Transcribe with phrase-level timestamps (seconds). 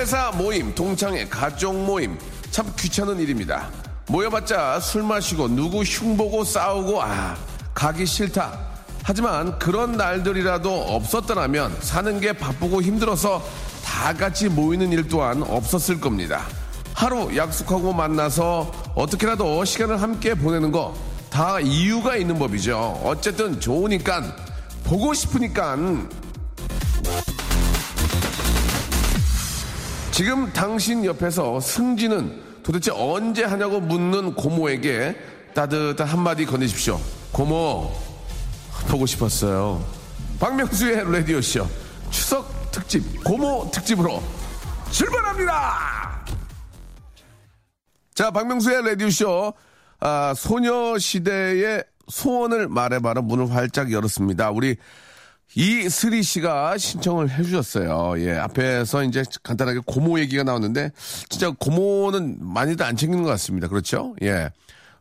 [0.00, 2.18] 회사 모임, 동창회, 가족 모임.
[2.50, 3.68] 참 귀찮은 일입니다.
[4.08, 7.36] 모여봤자 술 마시고 누구 흉보고 싸우고 아
[7.74, 8.58] 가기 싫다.
[9.02, 13.44] 하지만 그런 날들이라도 없었더라면 사는 게 바쁘고 힘들어서
[13.84, 16.46] 다 같이 모이는 일 또한 없었을 겁니다.
[16.94, 23.02] 하루 약속하고 만나서 어떻게라도 시간을 함께 보내는 거 다 이유가 있는 법이죠.
[23.04, 24.34] 어쨌든 좋으니까
[24.82, 25.76] 보고 싶으니까
[30.20, 35.16] 지금 당신 옆에서 승진은 도대체 언제 하냐고 묻는 고모에게
[35.54, 37.00] 따뜻한 한마디 건네십시오.
[37.32, 37.90] 고모,
[38.86, 39.82] 보고 싶었어요.
[40.38, 41.66] 박명수의 라디오쇼
[42.10, 44.22] 추석 특집, 고모 특집으로
[44.90, 46.26] 출발합니다!
[48.14, 49.54] 자, 박명수의 라디오쇼,
[50.00, 54.50] 아, 소녀시대의 소원을 말해봐라 문을 활짝 열었습니다.
[54.50, 54.76] 우리
[55.54, 58.14] 이슬이 씨가 신청을 해주셨어요.
[58.18, 60.90] 예, 앞에서 이제 간단하게 고모 얘기가 나왔는데,
[61.28, 63.68] 진짜 고모는 많이들 안 챙기는 것 같습니다.
[63.68, 64.14] 그렇죠?
[64.22, 64.50] 예.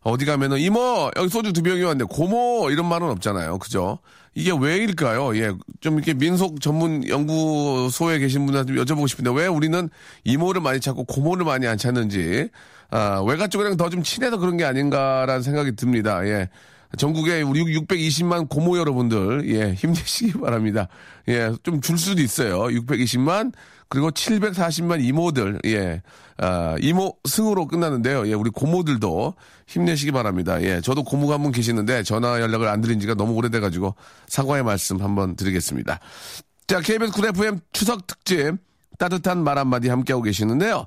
[0.02, 3.60] 어디 가면은, 이모, 여기 소주 두 병이 왔는데, 고모, 이런 말은 없잖아요.
[3.60, 4.00] 그죠?
[4.34, 5.36] 이게 왜일까요?
[5.38, 9.90] 예, 좀 이렇게 민속 전문 연구소에 계신 분한테 여쭤보고 싶은데, 왜 우리는
[10.24, 12.50] 이모를 많이 찾고 고모를 많이 안 찾는지,
[12.90, 16.26] 아, 외가 쪽이랑 더 좀 친해서 그런 게 아닌가라는 생각이 듭니다.
[16.26, 16.50] 예.
[16.98, 20.88] 전국에 우리 620만 고모 여러분들, 예, 힘내시기 바랍니다.
[21.28, 22.64] 예, 좀 줄 수도 있어요.
[22.64, 23.54] 620만,
[23.90, 26.02] 그리고 740만 이모들, 예,
[26.38, 28.28] 아, 이모 승으로 끝나는데요.
[28.28, 29.34] 예, 우리 고모들도
[29.68, 30.62] 힘내시기 바랍니다.
[30.64, 33.96] 예, 저도 고모가 한 분 계시는데 전화 연락을 안 드린 지가 너무 오래돼가지고
[34.28, 36.00] 사과의 말씀 한번 드리겠습니다.
[36.68, 38.54] 자, KBS 쿨 FM 추석 특집
[38.98, 40.86] 따뜻한 말 한마디 함께하고 계시는데요.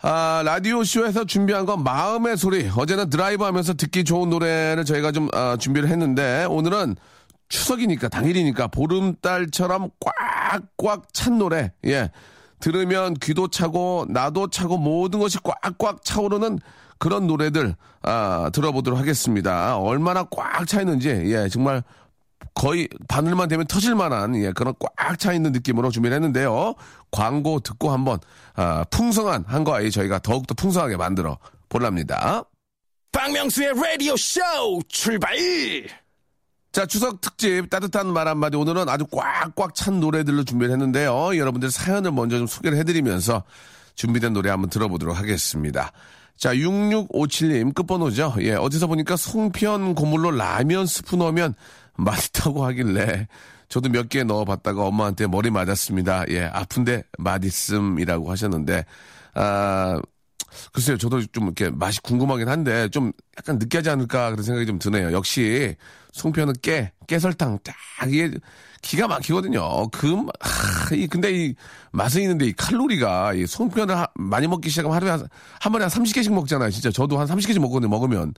[0.00, 2.70] 아, 라디오 쇼에서 준비한 건 마음의 소리.
[2.74, 6.94] 어제는 드라이브 하면서 듣기 좋은 노래를 저희가 좀, 아, 준비를 했는데, 오늘은
[7.48, 9.90] 추석이니까, 당일이니까, 보름달처럼
[10.76, 11.72] 꽉꽉 찬 노래.
[11.84, 12.10] 예.
[12.60, 16.60] 들으면 귀도 차고, 나도 차고, 모든 것이 꽉꽉 차오르는
[16.98, 19.78] 그런 노래들, 아, 들어보도록 하겠습니다.
[19.78, 21.82] 얼마나 꽉 차 있는지, 예, 정말
[22.54, 26.74] 거의 바늘만 되면 터질 만한 예, 그런 꽉 차 있는 느낌으로 준비를 했는데요.
[27.10, 28.18] 광고 듣고 한번
[28.54, 31.38] 아, 풍성한 한과에 저희가 더욱더 풍성하게 만들어
[31.68, 32.44] 볼랍니다.
[33.12, 34.40] 박명수의 라디오 쇼
[34.88, 35.36] 출발!
[36.70, 41.36] 자, 추석 특집 따뜻한 말 한마디 오늘은 아주 꽉꽉 찬 노래들로 준비를 했는데요.
[41.36, 43.42] 여러분들 사연을 먼저 좀 소개를 해드리면서
[43.94, 45.90] 준비된 노래 한번 들어보도록 하겠습니다.
[46.36, 48.36] 자, 6657님 끝번호죠.
[48.40, 51.54] 예, 어디서 보니까 송편 고물로 라면 스프 넣으면
[51.98, 53.26] 맛있다고 하길래
[53.68, 56.24] 저도 몇 개 넣어봤다가 엄마한테 머리 맞았습니다.
[56.30, 58.84] 예, 아픈데 맛있음이라고 하셨는데,
[59.34, 60.00] 아,
[60.72, 65.12] 글쎄요, 저도 좀 이렇게 맛이 궁금하긴 한데, 좀 약간 느끼하지 않을까 그런 생각이 좀 드네요.
[65.12, 65.76] 역시,
[66.12, 67.74] 송편은 깨, 깨설탕, 딱,
[68.08, 68.30] 이게
[68.80, 69.88] 기가 막히거든요.
[69.90, 71.54] 그, 하, 이, 근데 이
[71.92, 75.28] 맛은 있는데 이 칼로리가, 이 송편을 하, 많이 먹기 시작하면 하루에 한,
[75.60, 76.70] 한 번에 한 30개씩 먹잖아요.
[76.70, 78.32] 진짜 저도 한 30개씩 먹거든요, 먹으면.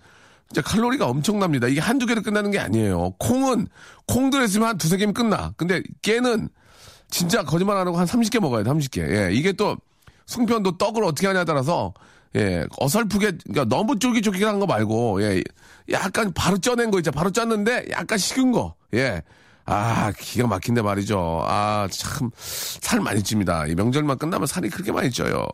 [0.53, 1.69] 진짜 칼로리가 엄청납니다.
[1.69, 3.15] 이게 한두 개로 끝나는 게 아니에요.
[3.19, 3.69] 콩은,
[4.07, 5.53] 콩 들어있으면 한 두세 개면 끝나.
[5.57, 6.49] 근데 깨는
[7.09, 8.99] 진짜 거짓말 안 하고 한 30개 먹어야 돼, 30개.
[9.01, 9.77] 예, 이게 또,
[10.27, 11.95] 송편도 떡을 어떻게 하냐에 따라서,
[12.35, 15.43] 예, 어설프게, 그러니까 너무 쫄깃쫄깃한 거 말고, 예,
[15.91, 17.13] 약간 바로 쪄낸 거 있죠.
[17.13, 18.75] 바로 쪘는데 약간 식은 거.
[18.95, 19.23] 예.
[19.67, 21.45] 아, 기가 막힌데 말이죠.
[21.47, 23.67] 아, 참, 살 많이 찝니다.
[23.67, 25.47] 이 명절만 끝나면 살이 그렇게 많이 쪄요.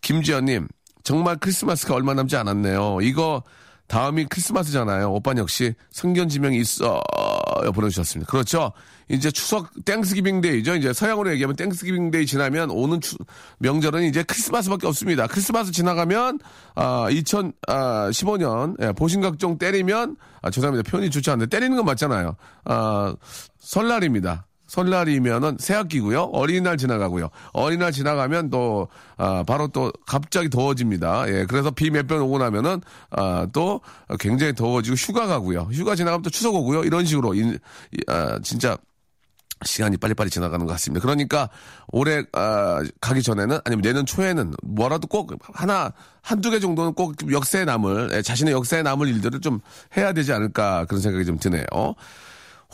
[0.00, 0.66] 김지연님,
[1.04, 2.98] 정말 크리스마스가 얼마 남지 않았네요.
[3.02, 3.44] 이거,
[3.92, 5.12] 다음이 크리스마스잖아요.
[5.12, 7.02] 오빠 역시 성견지명이 있어
[7.74, 8.30] 보내주셨습니다.
[8.30, 8.72] 그렇죠.
[9.10, 10.76] 이제 추석 Thanksgiving Day죠.
[10.76, 13.18] 이제 서양으로 얘기하면 Thanksgiving Day 지나면 오는 추,
[13.58, 15.26] 명절은 이제 크리스마스밖에 없습니다.
[15.26, 16.38] 크리스마스 지나가면
[16.74, 20.90] 아 2015년 예, 보신각종 때리면 아 죄송합니다.
[20.90, 22.34] 표현이 좋지 않는데 때리는 건 맞잖아요.
[22.64, 23.14] 아
[23.58, 24.46] 설날입니다.
[24.72, 26.30] 설날이면은 새학기고요.
[26.32, 27.28] 어린이날 지나가고요.
[27.52, 28.88] 어린이날 지나가면 또
[29.18, 31.28] 아, 바로 또 갑자기 더워집니다.
[31.28, 32.80] 예, 그래서 비 몇 번 오고 나면은
[33.10, 33.82] 아, 또
[34.18, 35.68] 굉장히 더워지고 휴가 가고요.
[35.72, 36.84] 휴가 지나가면 또 추석 오고요.
[36.84, 37.58] 이런 식으로 인,
[38.08, 38.78] 아, 진짜
[39.64, 41.02] 시간이 빨리빨리 지나가는 것 같습니다.
[41.02, 41.50] 그러니까
[41.88, 45.92] 올해 아, 가기 전에는 아니면 내년 초에는 뭐라도 꼭 하나
[46.22, 49.60] 한두 개 정도는 꼭 역사에 남을 예, 자신의 역사에 남을 일들을 좀
[49.98, 51.66] 해야 되지 않을까 그런 생각이 좀 드네요.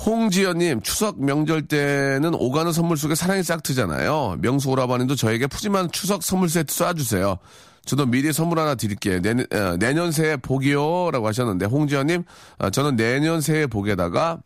[0.04, 4.36] 홍지연님, 추석 명절 때는 오가는 선물 속에 사랑이 싹 트잖아요.
[4.40, 7.38] 명수 오라버님도 저에게 푸짐한 추석 선물 세트 쏴주세요.
[7.84, 9.20] 저도 미리 선물 하나 드릴게요.
[9.20, 11.10] 내년, 어, 내년 새해 복이요.
[11.10, 12.22] 라고 하셨는데, 홍지연님,
[12.58, 14.38] 어, 저는 내년 새해 복에다가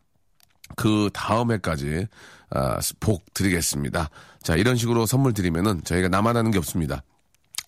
[0.76, 2.06] 그 다음 해까지,
[2.54, 4.08] 어, 복 드리겠습니다.
[4.42, 7.02] 자, 이런 식으로 선물 드리면은 저희가 하는 게 없습니다.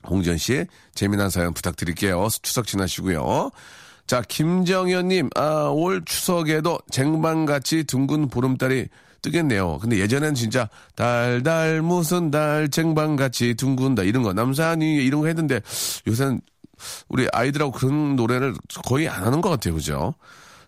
[0.08, 2.28] 홍지연 씨, 재미난 사연 부탁드릴게요.
[2.42, 3.50] 추석 지나시고요.
[4.06, 8.88] 자, 김정현님, 아, 올 추석에도 쟁반같이 둥근 보름달이
[9.22, 9.78] 뜨겠네요.
[9.78, 15.60] 근데 예전엔 진짜 달달 무슨 달 쟁반같이 둥근다 이런 거 남산이 이런 거 했는데
[16.06, 16.42] 요새는
[17.08, 18.54] 우리 아이들하고 그런 노래를
[18.84, 19.74] 거의 안 하는 것 같아요.
[19.74, 20.14] 그죠?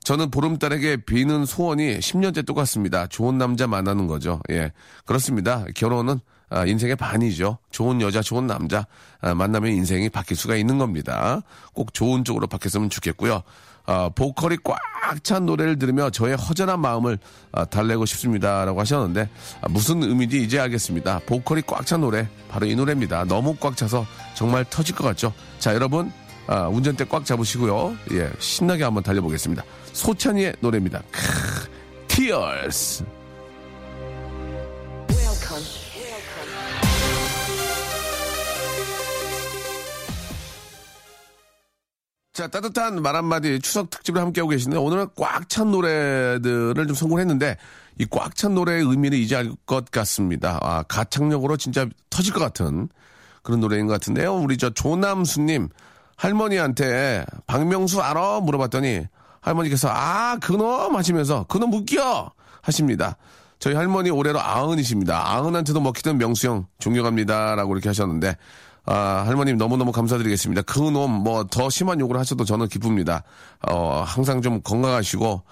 [0.05, 3.07] 저는 보름달에게 비는 소원이 10년째 똑같습니다.
[3.09, 4.41] 좋은 남자 만나는 거죠.
[4.51, 4.73] 예.
[5.05, 5.67] 그렇습니다.
[5.75, 7.59] 결혼은 아, 인생의 반이죠.
[7.71, 8.87] 좋은 여자, 좋은 남자
[9.21, 11.41] 아, 만나면 인생이 바뀔 수가 있는 겁니다.
[11.75, 13.43] 꼭 좋은 쪽으로 바뀌었으면 좋겠고요.
[13.87, 14.79] 아, 보컬이 꽉
[15.23, 17.21] 찬 노래를 들으며 저의 허전한 마음을
[17.53, 19.29] 아, 달래고 싶습니다라고 하셨는데
[19.61, 21.21] 아, 무슨 의미인지 이제 알겠습니다.
[21.27, 23.25] 보컬이 꽉 찬 노래 바로 이 노래입니다.
[23.25, 24.05] 너무 꽉 차서
[24.35, 25.33] 정말 터질 것 같죠.
[25.61, 26.11] 자 여러분
[26.49, 27.97] 아, 운전대 꽉 잡으시고요.
[28.13, 29.63] 예 신나게 한번 달려보겠습니다.
[29.93, 31.03] 소찬이의 노래입니다.
[31.13, 31.69] 크,
[32.09, 33.05] Tears.
[42.37, 47.57] 자, 따뜻한 말 한마디 추석 특집을 함께하고 계시는데 오늘은 꽉 찬 노래들을 좀 선곡했는데
[47.99, 50.59] 이 꽉 찬 노래의 의미를 이제 알 것 같습니다.
[50.61, 52.91] 아, 가창력으로 진짜 터질 것 같은
[53.43, 54.35] 그런 노래인 것 같은데요.
[54.35, 55.71] 우리 저 조남수님
[56.17, 58.41] 할머니한테 박명수 알아?
[58.41, 59.07] 물어봤더니
[59.41, 63.17] 할머니께서 아, 그놈 하시면서 그놈 웃겨 하십니다.
[63.59, 65.33] 저희 할머니 올해로 아흔이십니다.
[65.33, 67.55] 아흔한테도 먹히던 명수형 존경합니다.
[67.55, 68.37] 라고 이렇게 하셨는데
[68.87, 70.63] 아, 할머님 너무너무 감사드리겠습니다.
[70.63, 73.23] 그놈 뭐 더 심한 욕을 하셔도 저는 기쁩니다.
[73.69, 75.43] 어, 항상 좀 건강하시고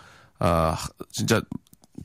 [0.41, 0.77] 아,
[1.11, 1.41] 진짜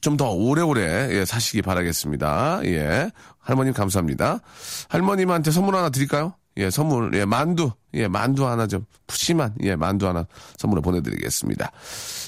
[0.01, 2.61] 좀 더 오래오래 예, 사시기 바라겠습니다.
[2.65, 3.11] 예.
[3.39, 4.39] 할머님 감사합니다.
[4.87, 6.33] 할머님한테 선물 하나 드릴까요?
[6.57, 10.25] 예, 선물, 예, 만두, 예, 만두 하나 좀, 푸짐한, 예, 만두 하나
[10.57, 11.71] 선물로 보내드리겠습니다.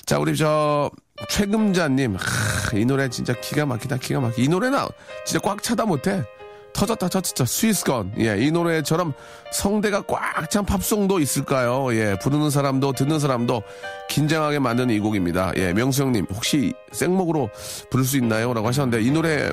[0.06, 0.89] 자, 우리 저,
[1.30, 4.42] 최금자님, 하, 이 노래 진짜 기가 막히다, 기가 막히다.
[4.42, 4.80] 이 노래는
[5.25, 6.24] 진짜 꽉 차다 못해.
[6.73, 8.13] 터졌다, 터졌다, 스위스건.
[8.19, 9.13] 예, 이 노래처럼
[9.51, 11.94] 성대가 꽉 찬 팝송도 있을까요?
[11.95, 13.62] 예, 부르는 사람도, 듣는 사람도
[14.09, 15.51] 긴장하게 만드는 이 곡입니다.
[15.57, 17.50] 예, 명수 형님, 혹시 생목으로
[17.89, 18.53] 부를 수 있나요?
[18.53, 19.50] 라고 하셨는데, 이 노래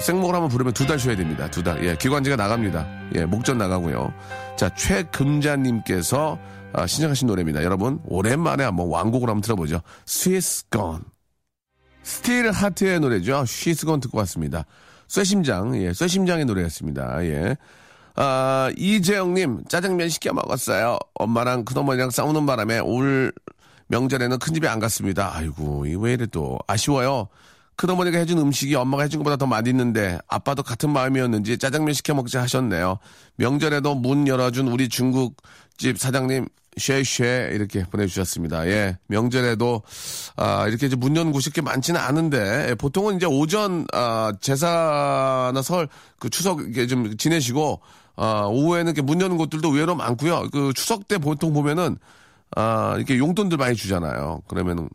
[0.00, 1.50] 생목을 한번 부르면 두 달 쉬어야 됩니다.
[1.50, 1.84] 두 달.
[1.84, 2.86] 예, 기관지가 나갑니다.
[3.16, 4.12] 예, 목젖 나가고요.
[4.56, 6.38] 자, 최금자님께서
[6.74, 7.64] 아, 신청하신 노래입니다.
[7.64, 9.80] 여러분, 오랜만에 한번 완곡을 한번 들어보죠.
[10.06, 11.02] She's
[12.02, 12.50] Gone.
[12.52, 13.44] Steelheart의 노래죠.
[13.46, 14.64] She's Gone 듣고 왔습니다.
[15.08, 17.24] 쇠심장, 예, 쇠심장의 노래였습니다.
[17.24, 17.56] 예.
[18.14, 20.98] 아, 이재영님, 짜장면 시켜 먹었어요.
[21.14, 23.32] 엄마랑 큰어머니랑 싸우는 바람에 올
[23.88, 25.34] 명절에는 큰 집에 안 갔습니다.
[25.34, 26.58] 아이고, 이왜 이래 또.
[26.66, 27.28] 아쉬워요.
[27.76, 32.98] 큰어머니가 해준 음식이 엄마가 해준 것보다 더 맛있는데 아빠도 같은 마음이었는지 짜장면 시켜 먹자 하셨네요.
[33.36, 38.66] 명절에도 문 열어준 우리 중국집 사장님 쉐쉐 이렇게 보내주셨습니다.
[38.68, 39.82] 예, 명절에도
[40.36, 45.88] 아 이렇게 이제 문연 곳이 그렇게 많지는 않은데 예, 보통은 이제 오전 아 제사나 설
[46.18, 47.80] 그 추석 이렇게 좀 지내시고
[48.16, 50.48] 아 오후에는 이렇게 문 여는 곳들도 의외로 많고요.
[50.52, 51.96] 그 추석 때 보통 보면은
[52.56, 54.42] 아 이렇게 용돈들 많이 주잖아요.
[54.48, 54.88] 그러면은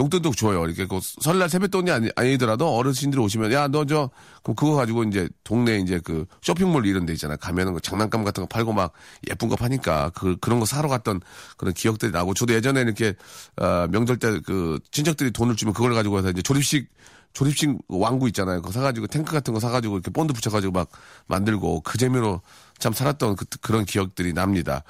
[0.00, 0.64] 용돈도 줘요.
[0.64, 4.10] 이렇게 그 설날 세뱃돈이 아니, 아니더라도 어르신들이 오시면 야 너저
[4.42, 7.36] 그럼 그거 가지고 이제 동네 이제 그 쇼핑몰 이런 데 있잖아.
[7.36, 8.92] 가면은 그 장난감 같은 거 팔고 막
[9.30, 11.20] 예쁜 거 파니까 그 그런 거 사러 갔던
[11.56, 13.14] 그런 기억들이 나고 저도 예전에 이렇게
[13.56, 16.88] 어 명절 때 그 친척들이 돈을 주면 그걸 가지고 와서 이제 조립식
[17.32, 18.60] 조립식 완구 있잖아요.
[18.60, 20.88] 그거 사가지고 탱크 같은 거 사가지고 이렇게 본드 붙여가지고 막
[21.26, 22.40] 만들고 그 재미로
[22.78, 24.82] 참 살았던 그, 런 기억들이 납니다.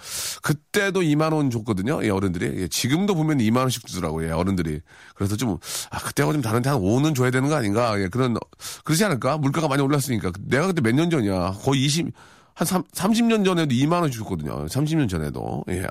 [0.43, 2.03] 그때도 2만 원 줬거든요.
[2.05, 2.63] 예, 어른들이.
[2.63, 4.29] 예, 지금도 보면 2만 원씩 주더라고요.
[4.29, 4.81] 예, 어른들이.
[5.15, 5.59] 그래서 좀
[5.91, 8.01] 아, 그때하고 좀 다른데 한 5는 줘야 되는 거 아닌가?
[8.01, 8.37] 예, 그런
[8.85, 9.39] 그러지 않을까?
[9.39, 10.33] 물가가 많이 올랐으니까.
[10.41, 11.57] 내가 그때 몇 년 전이야.
[11.63, 12.13] 거의 20,
[12.55, 14.67] 한 3, 30년 전에도 2만 원 줬거든요.
[14.67, 15.65] 30년 전에도.
[15.69, 15.85] 예.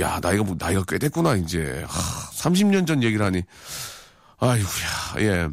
[0.00, 1.84] 야, 나이가, 뭐, 나이가 꽤 됐구나, 이제.
[1.86, 3.42] 하, 30년 전 얘기를 하니.
[4.38, 5.48] 아이고야, 예.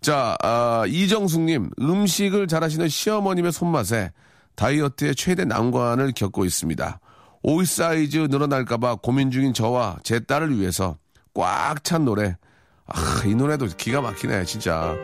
[0.00, 4.12] 자, 아, 이정숙님, 음식을 잘하시는 시어머님의 손맛에
[4.54, 7.00] 다이어트의 최대 난관을 겪고 있습니다.
[7.42, 10.96] 오이 사이즈 늘어날까봐 고민 중인 저와 제 딸을 위해서
[11.34, 12.36] 꽉 찬 노래.
[12.86, 14.94] 아, 이 노래도 기가 막히네, 진짜.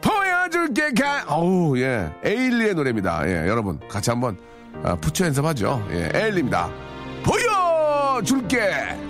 [0.00, 1.24] 보여줄게, 가!
[1.28, 2.10] 어우, 예.
[2.24, 3.28] 에일리의 노래입니다.
[3.28, 4.38] 예, 여러분, 같이 한번,
[4.82, 5.86] 아, 푸처 연습하죠.
[5.90, 6.70] 예, 에일리입니다.
[7.22, 9.07] 보여줄게!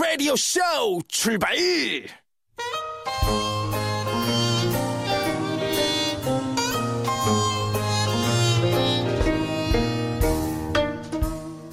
[0.00, 0.60] 라디오 쇼
[1.08, 1.56] 출발!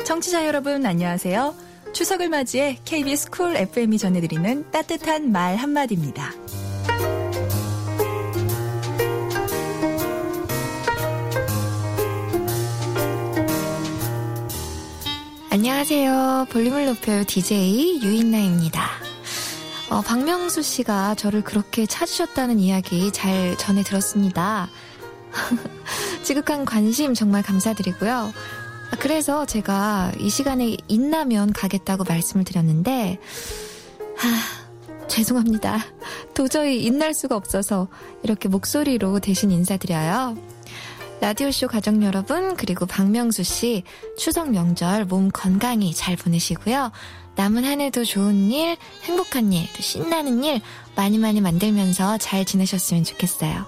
[0.04, 1.54] 청취자 여러분 안녕하세요.
[1.94, 6.34] 추석을 맞이해 KBS 쿨 FM이 전해드리는 따뜻한 말 한마디입니다.
[15.56, 16.48] 안녕하세요.
[16.50, 18.90] 볼륨을 높여요 DJ 유인나입니다.
[19.90, 24.68] 어, 박명수 씨가 저를 그렇게 찾으셨다는 이야기 잘 전해 들었습니다.
[26.24, 28.12] 지극한 관심 정말 감사드리고요.
[28.12, 33.18] 아, 그래서 제가 이 시간에 있나면 가겠다고 말씀을 드렸는데,
[34.18, 35.86] 하, 죄송합니다.
[36.34, 37.88] 도저히 있날 수가 없어서
[38.24, 40.36] 이렇게 목소리로 대신 인사드려요.
[41.22, 43.84] 라디오쇼 가족 여러분, 그리고 박명수 씨,
[44.18, 46.92] 추석 명절 몸 건강히 잘 보내시고요.
[47.36, 50.62] 남은 한 해도 좋은 일, 행복한 일, 또 신나는 일
[50.96, 53.66] 많이 많이 만들면서 잘 지내셨으면 좋겠어요.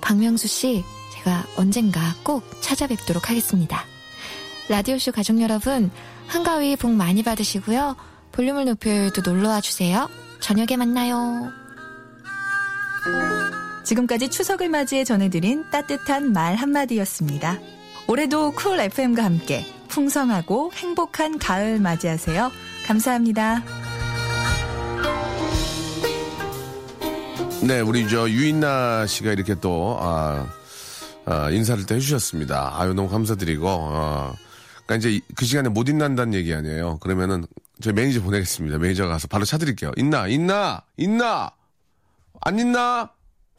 [0.00, 0.84] 박명수 씨,
[1.14, 3.84] 제가 언젠가 꼭 찾아뵙도록 하겠습니다.
[4.68, 5.90] 라디오쇼 가족 여러분,
[6.26, 7.96] 한가위 복 많이 받으시고요.
[8.32, 10.08] 볼륨을 높여도 놀러와 주세요.
[10.40, 11.52] 저녁에 만나요.
[13.84, 17.58] 지금까지 추석을 맞이해 전해드린 따뜻한 말 한마디였습니다.
[18.08, 22.50] 올해도 쿨 FM과 함께 풍성하고 행복한 가을 맞이하세요.
[22.86, 23.62] 감사합니다.
[27.66, 30.46] 네, 우리 저 유인나 씨가 이렇게 또, 아,
[31.24, 32.78] 아, 인사를 또 해주셨습니다.
[32.78, 34.34] 아유, 너무 감사드리고, 어,
[34.84, 36.98] 그니까 이제 그 시간에 못 인난다는 얘기 아니에요.
[36.98, 37.46] 그러면은
[37.80, 38.76] 저희 매니저 보내겠습니다.
[38.76, 39.92] 매니저 가서 바로 찾드릴게요.
[39.96, 40.26] 인나?
[40.28, 40.82] 인나?
[40.98, 41.50] 인나?
[42.42, 43.13] 안 인나?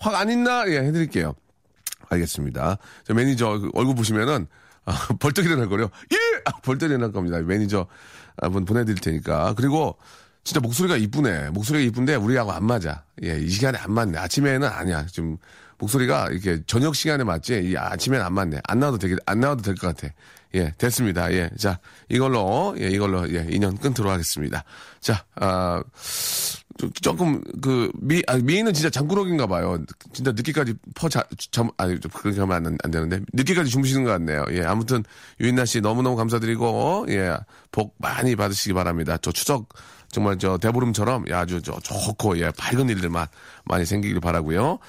[0.06, 0.66] 확 안 인나?
[0.68, 1.34] 예, 해드릴게요.
[2.10, 2.78] 알겠습니다.
[3.06, 4.48] 저 매니저 그 얼굴 보시면은
[4.86, 5.90] 아, 벌떡 일어날 거요.
[6.12, 6.18] 예!
[6.46, 7.40] 아, 벌떡 일어날 겁니다.
[7.40, 7.88] 매니저
[8.38, 9.54] 한번 보내드릴 테니까.
[9.58, 9.98] 그리고
[10.44, 11.50] 진짜 목소리가 이쁘네.
[11.50, 13.04] 목소리가 이쁜데 우리하고 안 맞아.
[13.24, 14.18] 예, 이 시간에 안 맞네.
[14.20, 15.06] 아침에는 아니야.
[15.08, 15.38] 좀
[15.80, 17.62] 목소리가 이렇게 저녁 시간에 맞지.
[17.72, 18.60] 이 아침에는 안 맞네.
[18.64, 20.14] 안 나와도 되게 안 나와도 될 것 같아.
[20.56, 21.32] 예, 됐습니다.
[21.34, 24.64] 예, 자 이걸로 예 이걸로 예 인연 끊도록 하겠습니다.
[25.00, 25.84] 자, 아
[27.02, 29.78] 조금 그 미, 아, 미인은 진짜 장꾸러기인가 봐요.
[30.14, 34.12] 진짜 늦게까지 퍼 자, 점, 아니 좀 그렇게 하면 안, 안 되는데 늦게까지 주무시는 것
[34.12, 34.46] 같네요.
[34.52, 35.04] 예, 아무튼
[35.40, 37.38] 유인나 씨 너무 너무 감사드리고 예,
[37.72, 39.18] 복 많이 받으시기 바랍니다.
[39.22, 39.70] 저 추석
[40.10, 43.28] 정말 저 대보름처럼 아주 저 좋고 예 밝은 일들만
[43.66, 44.80] 많이 생기길 바라고요.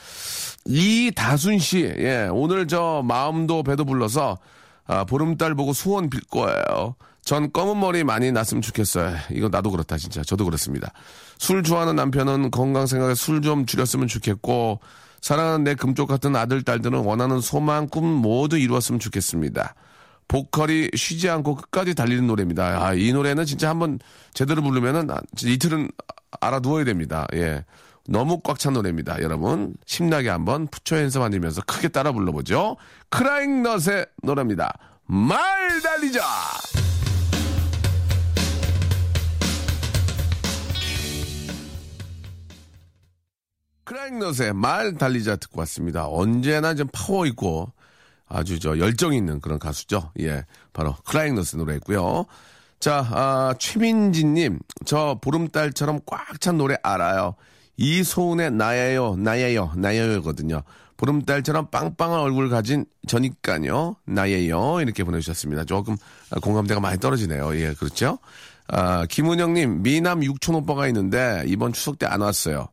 [0.64, 4.38] 이다순 씨, 예 오늘 저 마음도 배도 불러서
[4.86, 6.94] 아, 보름달 보고 소원 빌 거예요.
[7.24, 9.16] 전 검은 머리 많이 났으면 좋겠어요.
[9.32, 10.22] 이거 나도 그렇다 진짜.
[10.22, 10.92] 저도 그렇습니다.
[11.38, 14.80] 술 좋아하는 남편은 건강 생각에 술 좀 줄였으면 좋겠고
[15.20, 19.74] 사랑하는 내 금쪽 같은 아들 딸들은 원하는 소망 꿈 모두 이루었으면 좋겠습니다.
[20.28, 22.84] 보컬이 쉬지 않고 끝까지 달리는 노래입니다.
[22.84, 23.98] 아, 이 노래는 진짜 한번
[24.34, 25.90] 제대로 부르면은 아, 이틀은
[26.40, 27.26] 알아두어야 됩니다.
[27.34, 27.64] 예.
[28.08, 29.20] 너무 꽉 찬 노래입니다.
[29.22, 32.76] 여러분, 신나게 한번 푸처 연습 만들면서 크게 따라 불러보죠.
[33.10, 34.78] 크라잉 넛의 노래입니다.
[35.06, 35.36] 말
[35.82, 36.22] 달리자!
[43.84, 46.08] 크라잉 넛의 말 달리자 듣고 왔습니다.
[46.08, 47.72] 언제나 좀 파워 있고
[48.28, 50.10] 아주 저 열정 있는 그런 가수죠.
[50.20, 50.44] 예.
[50.72, 52.26] 바로 크라잉 넛의 노래였고요.
[52.80, 57.36] 자, 아, 최민지님, 저 보름달처럼 꽉 찬 노래 알아요.
[57.76, 60.62] 이소은의 나예요, 나예요, 나예요거든요.
[60.97, 64.80] 보름달처럼 빵빵한 얼굴 가진 저니까요, 나예요.
[64.80, 65.64] 이렇게 보내주셨습니다.
[65.64, 65.97] 조금
[66.42, 67.54] 공감대가 많이 떨어지네요.
[67.56, 68.18] 예, 그렇죠?
[68.68, 72.68] 아, 김은영님, 미남 육촌 오빠가 있는데 이번 추석 때 안 왔어요.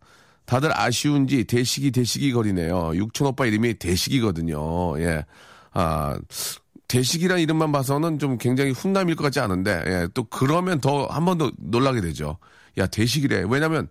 [0.45, 2.95] 다들 아쉬운지 대식이 대식이 거리네요.
[2.95, 4.99] 육촌 오빠 이름이 대식이거든요.
[5.01, 5.25] 예.
[5.73, 6.17] 아,
[6.87, 11.37] 대식이란 이름만 봐서는 좀 굉장히 훈남일 것 같지 않은데, 예, 또 그러면 더 한 번
[11.37, 12.37] 더 놀라게 되죠.
[12.77, 13.45] 야, 대식이래.
[13.49, 13.89] 왜냐면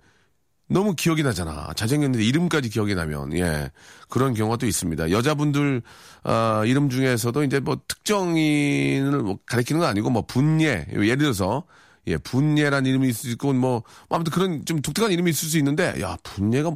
[0.69, 1.73] 너무 기억이 나잖아.
[1.77, 3.71] 잘생겼는데 이름까지 기억이 나면, 예.
[4.09, 5.11] 그런 경우가 또 있습니다.
[5.11, 5.83] 여자분들,
[6.25, 10.87] 아, 이름 중에서도 이제 뭐 특정인을 뭐 가리키는 건 아니고 뭐 분예.
[10.95, 11.65] 예를 들어서,
[12.07, 16.01] 예, 분예란 이름이 있을 수 있고, 뭐, 아무튼 그런 좀 독특한 이름이 있을 수 있는데,
[16.01, 16.73] 야, 분예가,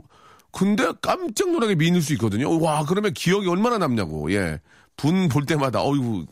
[0.52, 2.60] 근데 깜짝 놀라게 미인일 수 있거든요.
[2.60, 4.60] 와, 그러면 기억이 얼마나 남냐고, 예.
[4.96, 6.26] 분 볼 때마다, 어이구,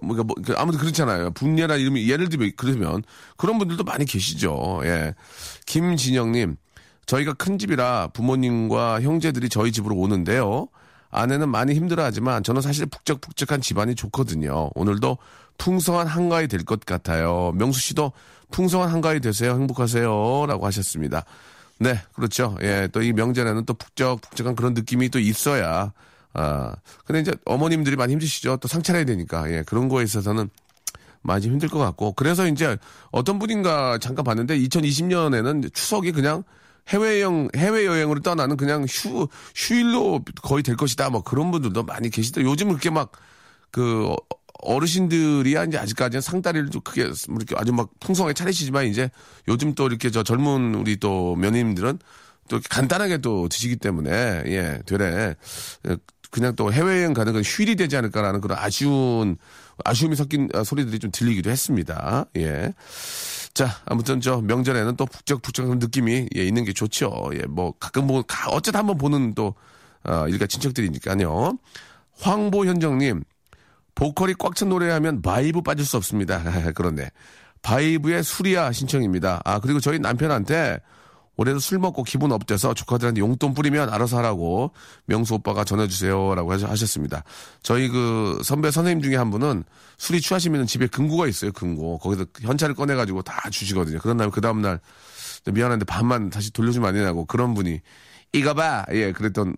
[0.00, 1.32] 뭐가 뭐, 그 아무튼 그렇잖아요.
[1.32, 3.02] 분예란 이름이, 예를 들면, 그러면,
[3.36, 4.80] 그런 분들도 많이 계시죠.
[4.84, 5.14] 예.
[5.66, 6.56] 김진영님,
[7.08, 10.68] 저희가 큰 집이라 부모님과 형제들이 저희 집으로 오는데요.
[11.10, 14.70] 아내는 많이 힘들어하지만 저는 사실 북적북적한 집안이 좋거든요.
[14.74, 15.16] 오늘도
[15.56, 17.52] 풍성한 한가위 될 것 같아요.
[17.56, 18.12] 명수 씨도
[18.50, 19.52] 풍성한 한가위 되세요.
[19.52, 20.44] 행복하세요.
[20.46, 21.24] 라고 하셨습니다.
[21.80, 22.56] 네, 그렇죠.
[22.60, 25.92] 예, 또 이 명절에는 또 북적북적한 그런 느낌이 또 있어야,
[26.34, 26.74] 아,
[27.06, 28.58] 근데 이제 어머님들이 많이 힘드시죠.
[28.58, 29.50] 또 상차려야 되니까.
[29.50, 30.50] 예, 그런 거에 있어서는
[31.22, 32.12] 많이 힘들 것 같고.
[32.12, 32.76] 그래서 이제
[33.12, 36.42] 어떤 분인가 잠깐 봤는데 2020년에는 추석이 그냥
[36.88, 41.10] 해외여행, 해외여행으로 떠나는 그냥 휴, 휴일로 거의 될 것이다.
[41.10, 42.42] 뭐 그런 분들도 많이 계시다.
[42.42, 43.12] 요즘 그렇게 막,
[43.70, 44.14] 그,
[44.60, 49.10] 어르신들이야 이제 아직까지는 상다리를 좀 크게 뭐 이렇게 아주 막 풍성하게 차리시지만 이제
[49.46, 51.98] 요즘 또 이렇게 저 젊은 우리 또 며느님들은
[52.48, 55.36] 또 간단하게 또 드시기 때문에 예 되레
[56.30, 59.36] 그냥 또 해외여행 가는 건 휴일이 되지 않을까라는 그런 아쉬운
[59.84, 62.26] 아쉬움이 섞인 아, 소리들이 좀 들리기도 했습니다.
[62.36, 62.72] 예.
[63.54, 67.30] 자, 아무튼 저 명절에는 또 북적북적한 느낌이 예, 있는 게 좋죠.
[67.34, 69.54] 예, 뭐 가끔 뭐 어쨌든 한번 보는 또
[70.04, 71.58] 어, 일가 친척들이니까요.
[72.20, 73.22] 황보현정님,
[73.94, 76.42] 보컬이 꽉 찬 노래하면 바이브 빠질 수 없습니다.
[76.74, 77.10] 그런데
[77.62, 79.40] 바이브의 술이야 신청입니다.
[79.44, 80.78] 아 그리고 저희 남편한테
[81.38, 84.72] 올해도 술 먹고 기분 up돼서 조카들한테 용돈 뿌리면 알아서 하라고
[85.06, 87.24] 명수 오빠가 전해주세요라고 하셨습니다.
[87.62, 89.64] 저희 그 선배 선생님 중에 한 분은
[89.96, 91.52] 술이 취하시면 집에 금고가 있어요.
[91.52, 94.00] 금고 거기서 현찰을 꺼내가지고 다 주시거든요.
[94.00, 94.80] 그런 다음에 그 다음 날
[95.46, 97.80] 미안한데 반만 다시 돌려주면 안 되냐고 그런 분이
[98.32, 98.84] 이거 봐.
[98.92, 99.54] 예, 그랬던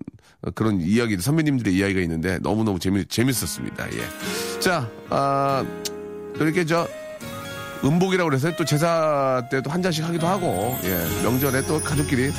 [0.55, 3.87] 그런 이야기, 선배님들의 이야기가 있는데 너무너무 재미, 재밌었습니다.
[3.93, 4.61] 예.
[4.61, 5.65] 자, 아,
[6.37, 6.87] 또 이렇게 저,
[7.85, 12.31] 음복이라고 그래서 또 제사 때도 한 잔씩 하기도 하고, 예, 명절에 또 가족끼리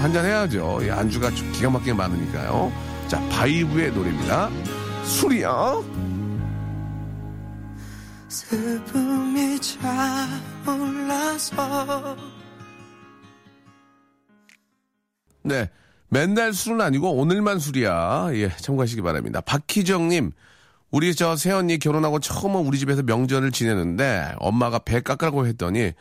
[0.00, 0.78] 한 잔 해야죠.
[0.82, 2.72] 예, 안주가 기가 막히게 많으니까요.
[3.08, 4.50] 자, 바이브의 노래입니다.
[5.04, 5.82] 술이야.
[8.28, 9.58] 슬픔이
[10.64, 12.16] 차올라서
[15.42, 15.70] 네.
[16.08, 18.28] 맨날 술은 아니고 오늘만 술이야.
[18.32, 19.40] 예, 참고하시기 바랍니다.
[19.40, 20.32] 박희정님,
[20.90, 25.92] 우리 저 새언니 결혼하고 처음 우리 집에서 명절을 지내는데 엄마가 배 깎으라고 했더니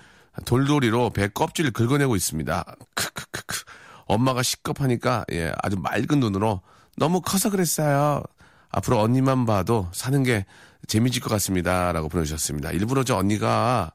[0.46, 2.75] 돌돌이로 배 껍질을 긁어내고 있습니다.
[2.94, 3.63] 크크크크.
[4.06, 6.62] 엄마가 시겁하니까 예, 아주 맑은 눈으로
[6.98, 8.22] 너무 커서 그랬어요.
[8.70, 10.46] 앞으로 언니만 봐도 사는 게
[10.88, 11.92] 재미질 것 같습니다.
[11.92, 12.72] 라고 보내주셨습니다.
[12.72, 13.92] 일부러 저 언니가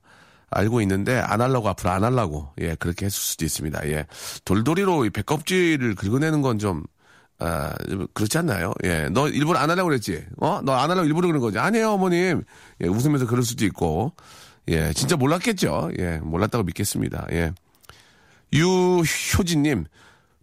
[0.50, 3.88] 알고 있는데 안 하려고 앞으로 안 하려고 예 그렇게 했을 수도 있습니다.
[3.90, 4.06] 예
[4.44, 6.82] 돌돌이로 이 배껍질을 긁어내는 건 좀
[7.40, 7.74] 아,
[8.14, 8.72] 그렇지 않나요?
[8.84, 10.24] 예, 너 일부러 안 하려고 그랬지?
[10.40, 10.60] 어?
[10.62, 11.58] 너 안 하려고 일부러 그런 거지?
[11.58, 12.42] 아니에요, 어머님.
[12.82, 14.12] 예, 웃으면서 그럴 수도 있고.
[14.68, 15.90] 예, 진짜 몰랐겠죠?
[15.98, 17.26] 예, 몰랐다고 믿겠습니다.
[17.32, 17.52] 예.
[18.52, 19.86] 유효진님,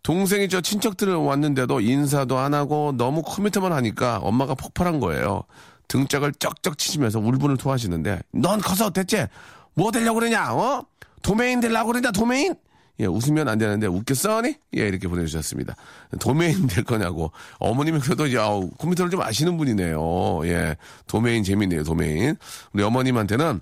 [0.04, 5.44] 동생이 저 친척들을 왔는데도 인사도 안 하고 너무 컴퓨터만 하니까 엄마가 폭발한 거예요.
[5.88, 9.28] 등짝을 쩍쩍 치시면서 울분을 토하시는데, 넌 커서 대체
[9.74, 10.84] 뭐 되려고 그러냐, 어?
[11.22, 12.56] 도메인 되려고 그러냐, 도메인?
[13.00, 14.56] 예, 웃으면 안 되는데 웃겠어니?
[14.78, 15.76] 예, 이렇게 보내주셨습니다.
[16.20, 17.32] 도메인 될 거냐고.
[17.60, 20.42] 어머님이 그래도 아우, 컴퓨터를 좀 아시는 분이네요.
[20.46, 22.36] 예, 도메인 재밌네요, 도메인.
[22.74, 23.60] 우리 어머님한테는,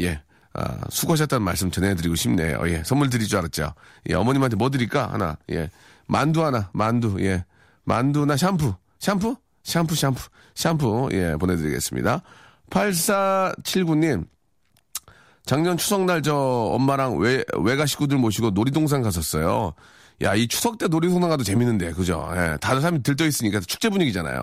[0.00, 0.20] 예,
[0.54, 2.60] 아, 수고하셨다는 말씀 전해드리고 싶네요.
[2.66, 3.72] 예, 선물 드릴 줄 알았죠.
[4.10, 5.12] 예, 어머님한테 뭐 드릴까?
[5.12, 5.70] 하나, 예,
[6.06, 7.44] 만두 하나, 만두, 예,
[7.84, 9.36] 만두나 샴푸, 샴푸?
[9.62, 12.22] 샴푸, 샴푸, 샴푸, 예, 보내드리겠습니다.
[12.70, 14.26] 8479님,
[15.48, 19.72] 작년 추석날 저 엄마랑 외, 외가 식구들 모시고 놀이동산 갔었어요.
[20.20, 22.28] 야, 이 추석 때 놀이동산 가도 재밌는데, 그죠?
[22.34, 24.42] 예, 다른 사람이 들떠 있으니까 축제 분위기잖아요.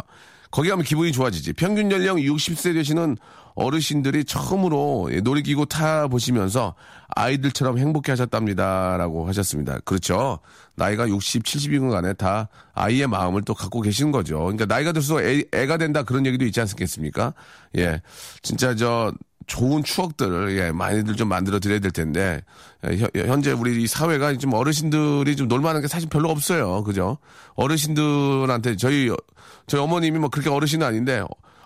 [0.50, 1.54] 거기 가면 기분이 좋아지지.
[1.54, 3.18] 평균 연령 60세 되시는
[3.54, 6.74] 어르신들이 처음으로 놀이기구 타 보시면서
[7.10, 8.98] 아이들처럼 행복해 하셨답니다.
[8.98, 9.78] 라고 하셨습니다.
[9.86, 10.40] 그렇죠.
[10.74, 14.40] 나이가 60, 70이건 간에 다 아이의 마음을 또 갖고 계시는 거죠.
[14.40, 17.36] 그러니까 나이가 들수록 애, 애가 된다 그런 얘기도 있지 않겠습니까?
[17.78, 18.02] 예.
[18.42, 19.14] 진짜 저
[19.48, 22.42] 좋은 추억들을 예, 많이들 좀 만들어 드려야 될 텐데
[22.86, 26.84] 예, 현재 우리 이 사회가 좀 어르신들이 좀 놀만한 게 사실 별로 없어요.
[26.84, 27.18] 그죠?
[27.56, 29.12] 어르신들한테 저희
[29.68, 31.24] 저희 어머님이 뭐 그렇게 어르신은 아닌데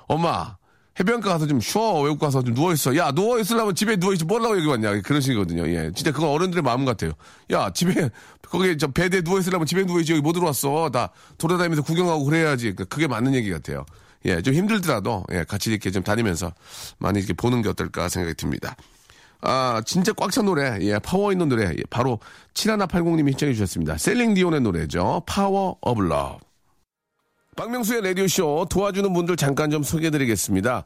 [0.08, 0.58] 엄마
[1.00, 2.96] 해변가 가서 좀 쉬어 외국 가서 좀 누워 있어.
[2.98, 5.68] 야 누워 있으려면 집에 누워 있지 뭐라고 여기 왔냐 그런 식이거든요.
[5.70, 7.14] 예, 진짜 그건 어른들의 마음 같아요.
[7.52, 8.10] 야 집에
[8.42, 10.90] 거기 저 배대 누워 있으려면 집에 누워 있지 여기 못 들어왔어.
[10.90, 12.74] 다 돌아다니면서 구경하고 그래야지.
[12.74, 13.86] 그게 맞는 얘기 같아요.
[14.26, 16.52] 예, 좀 힘들더라도, 예, 같이 이렇게 좀 다니면서
[16.98, 18.76] 많이 이렇게 보는 게 어떨까 생각이 듭니다.
[19.42, 22.20] 아, 진짜 꽉 찬 노래, 예, 파워 있는 노래, 예, 바로
[22.54, 23.98] 7180님이 신청해 주셨습니다.
[23.98, 25.24] 셀린 디온의 노래죠.
[25.26, 26.38] Power of Love.
[27.56, 30.84] 박명수의 라디오쇼 도와주는 분들 잠깐 좀 소개해 드리겠습니다.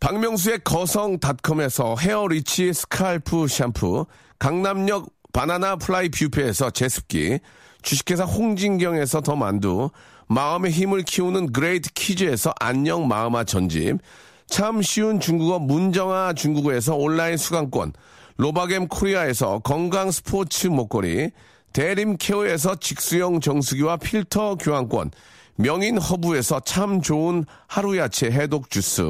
[0.00, 4.06] 박명수의 거성닷컴에서 헤어 리치 스칼프 샴푸,
[4.38, 7.40] 강남역 바나나 플라이 뷰페에서 제습기,
[7.82, 9.90] 주식회사 홍진경에서 더 만두,
[10.28, 13.98] 마음의 힘을 키우는 그레이트 키즈에서 안녕 마음아 전집,
[14.46, 17.94] 참 쉬운 중국어 문정아 중국어에서 온라인 수강권,
[18.36, 21.30] 로바겜 코리아에서 건강 스포츠 목걸이,
[21.72, 25.10] 대림 케어에서 직수형 정수기와 필터 교환권,
[25.56, 29.02] 명인 허브에서 참 좋은 하루 야채 해독 주스,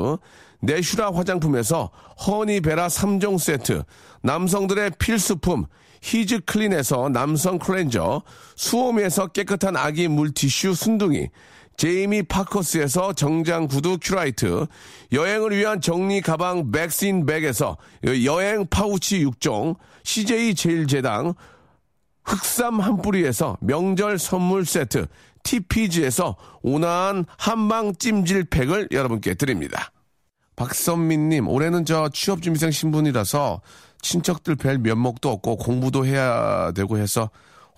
[0.60, 1.90] 내슈라 화장품에서
[2.26, 3.84] 허니베라 3종 세트,
[4.22, 5.66] 남성들의 필수품
[6.02, 8.22] 히즈 클린에서 남성 클렌저,
[8.56, 11.28] 수오미에서 깨끗한 아기 물티슈 순둥이,
[11.76, 14.66] 제이미 파커스에서 정장 구두 큐라이트,
[15.12, 17.76] 여행을 위한 정리 가방 백신 백에서
[18.24, 21.34] 여행 파우치 6종, CJ 제일제당,
[22.24, 25.06] 흑삼 한 뿌리에서 명절 선물 세트,
[25.44, 29.92] TPG에서 온화한 한방 찜질팩을 여러분께 드립니다.
[30.58, 33.60] 박선민님, 올해는 저 취업준비생 신분이라서
[34.02, 37.30] 친척들 뵐 면목도 없고 공부도 해야 되고 해서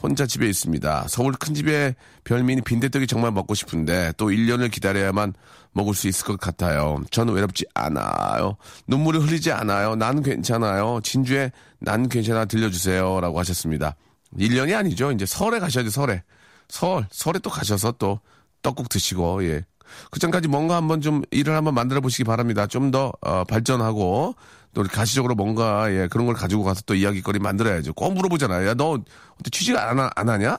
[0.02, 1.04] 혼자 집에 있습니다.
[1.08, 5.34] 서울 큰 집에 별미니 빈대떡이 정말 먹고 싶은데 또 1년을 기다려야만
[5.72, 7.02] 먹을 수 있을 것 같아요.
[7.10, 8.56] 저는 외롭지 않아요.
[8.86, 9.94] 눈물을 흘리지 않아요.
[9.94, 11.00] 난 괜찮아요.
[11.02, 13.20] 진주에 난 괜찮아 들려주세요.
[13.20, 13.94] 라고 하셨습니다.
[14.38, 15.12] 1년이 아니죠.
[15.12, 16.22] 이제 설에 가셔야죠, 설에.
[16.68, 18.20] 설, 설에 또 가셔서 또
[18.62, 19.66] 떡국 드시고, 예.
[20.10, 22.66] 그 전까지 뭔가 한번 좀 일을 한번 만들어 보시기 바랍니다.
[22.66, 24.34] 좀 더, 어, 발전하고,
[24.72, 27.92] 또 가시적으로 뭔가, 예, 그런 걸 가지고 가서 또 이야기거리 만들어야죠.
[27.94, 28.68] 꼭 물어보잖아요.
[28.68, 28.92] 야, 너,
[29.34, 30.58] 어떻게 취직 안, 하, 안 하냐?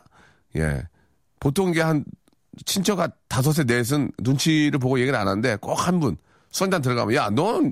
[0.58, 0.84] 예.
[1.40, 2.04] 보통 이게 한,
[2.66, 6.18] 친척 한 다섯에 넷은 눈치를 보고 얘기를 안 하는데 꼭 한 분,
[6.52, 7.72] 수영단 들어가면, 야, 넌,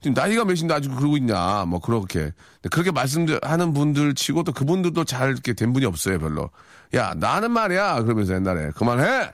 [0.00, 1.64] 지금 나이가 몇인데 아직 그러고 있냐.
[1.66, 2.32] 뭐, 그렇게.
[2.70, 6.50] 그렇게 말씀하는 분들 치고 또 그분들도 잘 이렇게 된 분이 없어요, 별로.
[6.94, 8.02] 야, 나는 말이야.
[8.02, 8.70] 그러면서 옛날에.
[8.72, 9.30] 그만해!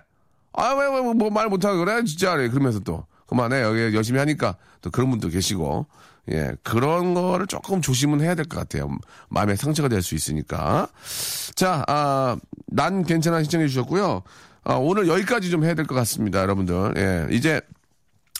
[0.54, 2.02] 아, 왜, 왜, 뭐 말 못하고 그래?
[2.04, 2.36] 진짜.
[2.36, 3.06] 그러면서 또.
[3.26, 3.62] 그만해.
[3.62, 5.86] 여기 열심히 하니까 또 그런 분도 계시고.
[6.30, 8.88] 예, 그런 거를 조금 조심은 해야 될 것 같아요.
[9.28, 10.86] 마음에 상처가 될 수 있으니까.
[11.56, 12.36] 자, 아,
[12.68, 14.22] 난 괜찮아 신청해 주셨고요.
[14.64, 16.94] 아, 오늘 여기까지 좀 해야 될 것 같습니다, 여러분들.
[16.96, 17.60] 예, 이제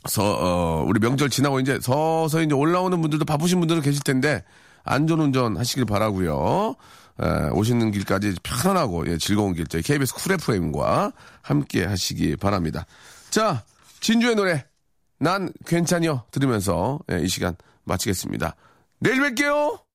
[0.08, 4.44] 서, 어, 우리 명절 지나고 이제 서서 이제 올라오는 분들도 바쁘신 분들은 계실 텐데
[4.84, 6.74] 안전운전 하시길 바라고요.
[7.20, 12.86] 에, 오시는 길까지 편안하고 예, 즐거운 길 저희 KBS 쿨 FM과 함께 하시기 바랍니다.
[13.30, 13.64] 자,
[14.00, 14.64] 진주의 노래
[15.18, 18.56] 난 괜찮여 들으면서 예, 이 시간 마치겠습니다.
[19.00, 19.82] 내일 뵐게요.